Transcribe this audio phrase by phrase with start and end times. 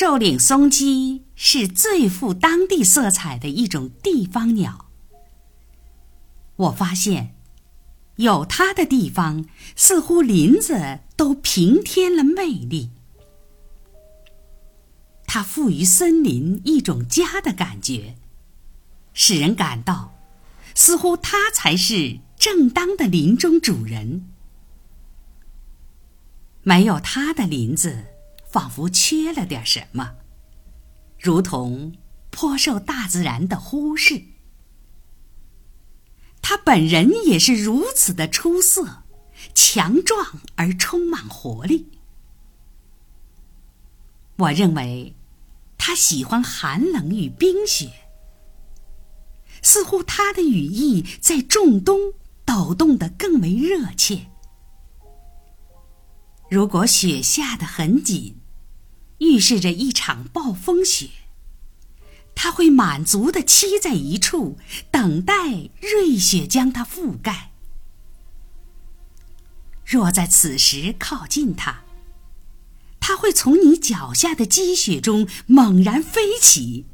[0.00, 4.86] 皱岭松鸡是最富当地色彩的一种地方鸟。
[6.56, 7.34] 我发现，
[8.16, 9.44] 有它的地方，
[9.76, 12.88] 似乎林子都平添了魅力。
[15.26, 18.16] 它赋予森林一种家的感觉，
[19.12, 20.14] 使人感到，
[20.74, 24.26] 似乎它才是正当的林中主人。
[26.62, 28.06] 没有它的林子。
[28.50, 30.16] 仿佛缺了点什么，
[31.18, 31.94] 如同
[32.30, 34.22] 颇受大自然的忽视。
[36.42, 39.04] 他本人也是如此的出色、
[39.54, 42.00] 强壮而充满活力。
[44.36, 45.14] 我认为，
[45.78, 47.92] 他喜欢寒冷与冰雪，
[49.62, 54.26] 似乎他的羽翼在仲冬抖动得更为热切。
[56.50, 58.39] 如果雪下得很紧，
[59.20, 61.08] 预示着一场暴风雪，
[62.34, 64.58] 它会满足的栖在一处，
[64.90, 67.52] 等待瑞雪将它覆盖。
[69.84, 71.84] 若在此时靠近它，
[72.98, 76.86] 它会从你脚下的积雪中猛然飞起，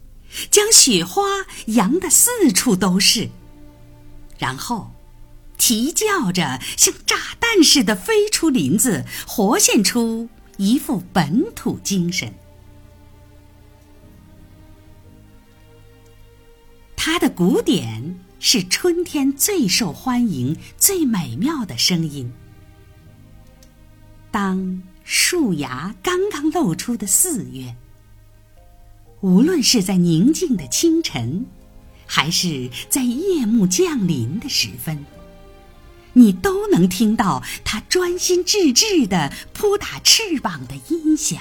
[0.51, 1.23] 将雪花
[1.67, 3.31] 扬得四处都是，
[4.39, 4.93] 然后
[5.59, 10.29] 啼叫着像炸弹似的飞出林子，活现出。
[10.57, 12.33] 一副本土精神。
[16.97, 22.33] 它的鼓点是春天最受欢迎、最美妙的声音。
[24.31, 27.77] 当树芽刚刚露出的四月，
[29.21, 31.47] 无论是在宁静的清晨，
[32.07, 35.07] 还是在夜幕降临的时分。
[36.17, 41.39] 你都能听到它专心致志的扑打翅膀的音响。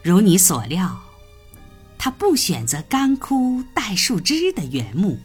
[0.00, 1.02] 如你所料，
[1.98, 5.18] 它不选择干枯带树枝的原木，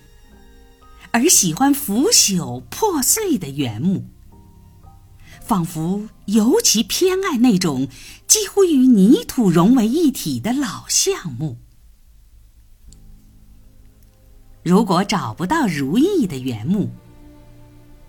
[1.11, 4.07] 而喜欢腐朽破碎的原木，
[5.45, 7.87] 仿佛尤其偏爱那种
[8.25, 11.59] 几乎与泥土融为一体的老橡木。
[14.63, 16.89] 如果找不到如意的原木，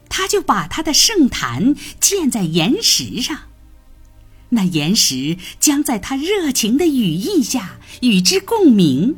[0.09, 3.39] 他就把他的圣坛建在岩石上。
[4.51, 9.17] 那岩石将在他热情的羽翼下与之共鸣。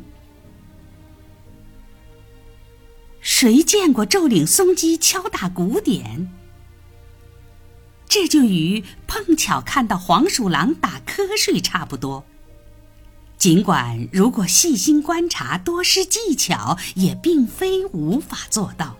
[3.19, 6.29] 谁见过咒岭松鸡敲打鼓点？
[8.07, 12.23] 这就与碰巧看到黄鼠狼打瞌睡差不多。
[13.37, 18.95] 尽管如果细心观察、多施技巧，也并非无法做到。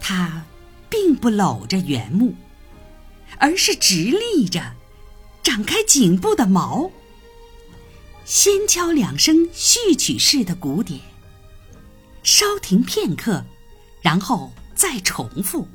[0.00, 0.44] 它
[0.88, 2.34] 并不搂着原木，
[3.38, 4.74] 而是直立着，
[5.42, 6.90] 展开颈部的毛。
[8.24, 11.00] 先敲两声序曲式的鼓点，
[12.22, 13.44] 稍停片刻，
[14.00, 15.66] 然后再重复。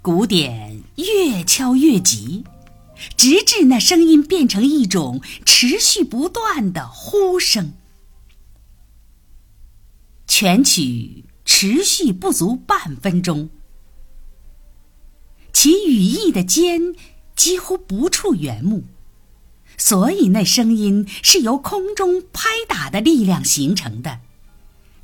[0.00, 2.44] 鼓点越敲越急。
[3.16, 7.72] 直至那声音变成一种持续不断的呼声，
[10.26, 13.50] 全曲持续不足半分钟，
[15.52, 16.94] 其羽翼的尖
[17.36, 18.84] 几乎不触原木，
[19.76, 24.20] 所以那声音是由空中拍打的力量形成的，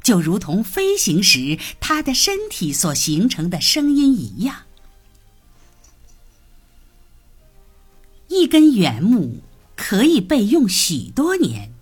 [0.03, 4.68] 就如同飞行时它的身体所形成的声音一样。
[8.39, 9.41] 一根原木
[9.75, 11.73] 可以被用许多年，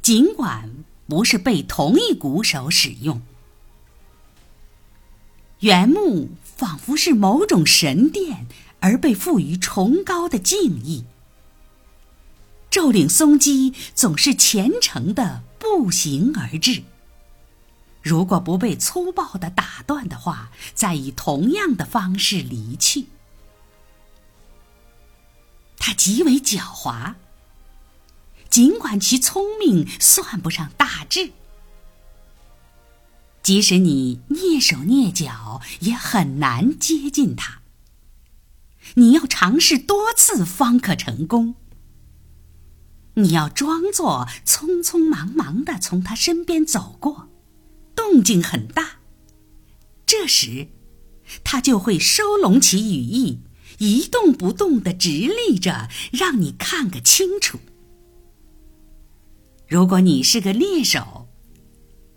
[0.00, 0.70] 尽管
[1.08, 3.20] 不是被同一鼓手使用。
[5.58, 8.46] 原木仿佛是某种神殿，
[8.78, 11.04] 而被赋予崇高的敬意。
[12.70, 16.82] 骤岭松鸡总是虔诚的步行而至，
[18.02, 23.06] 如果不被粗暴的打断的话，再以同样的方式离去。
[25.86, 27.16] 他极为狡猾，
[28.48, 31.32] 尽管其聪明算不上大智，
[33.42, 37.60] 即使你蹑手蹑脚，也很难接近他。
[38.94, 41.54] 你要尝试多次方可成功。
[43.16, 47.28] 你要装作匆匆忙忙的从他身边走过，
[47.94, 49.00] 动静很大，
[50.06, 50.68] 这时，
[51.44, 53.40] 他就会收拢起羽翼。
[53.78, 57.58] 一动不动的直立着，让你看个清楚。
[59.68, 61.28] 如果你是个猎手，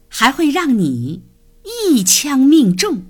[0.09, 1.24] 还会让你
[1.63, 3.04] 一枪命中。